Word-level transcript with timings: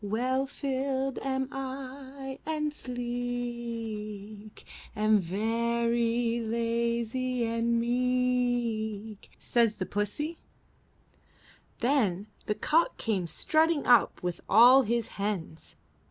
'Well 0.03 0.47
filled 0.47 1.19
am 1.19 1.47
I 1.51 2.39
and 2.43 2.73
sleek, 2.73 4.65
Am 4.95 5.19
very 5.19 6.39
lazy 6.43 7.45
and 7.45 7.79
meek,' 7.79 9.29
Says 9.37 9.75
the 9.75 9.85
pussie.'* 9.85 10.39
Then 11.81 12.25
the 12.47 12.55
cock 12.55 12.97
came 12.97 13.27
strutting 13.27 13.85
up 13.85 14.23
with 14.23 14.41
all 14.49 14.81
his 14.81 15.07
hens. 15.21 15.75